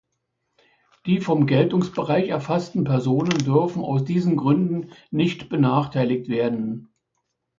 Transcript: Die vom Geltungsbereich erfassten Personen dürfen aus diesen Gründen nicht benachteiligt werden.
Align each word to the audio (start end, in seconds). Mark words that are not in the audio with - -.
Die 1.05 1.19
vom 1.21 1.45
Geltungsbereich 1.45 2.27
erfassten 2.29 2.85
Personen 2.85 3.37
dürfen 3.45 3.83
aus 3.83 4.03
diesen 4.03 4.35
Gründen 4.35 4.89
nicht 5.11 5.47
benachteiligt 5.47 6.27
werden. 6.27 6.91